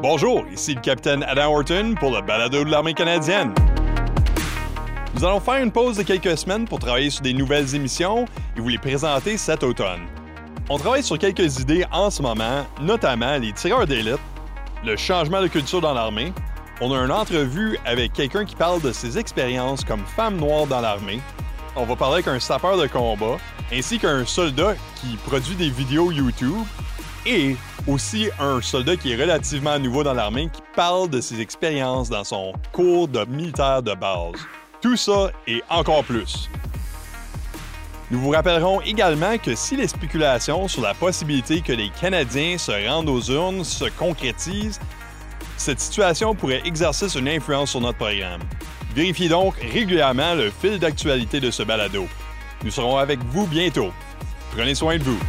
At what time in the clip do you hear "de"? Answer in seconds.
2.64-2.70, 5.96-6.02, 15.42-15.48, 18.80-18.92, 22.76-22.86, 31.10-31.20, 33.08-33.24, 33.82-33.94, 51.38-51.52, 54.98-55.04